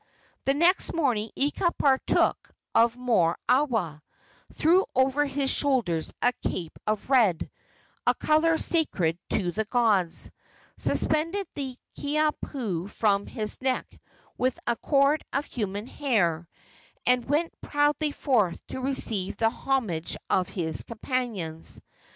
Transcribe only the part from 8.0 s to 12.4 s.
a color sacred to the gods suspended the Kiha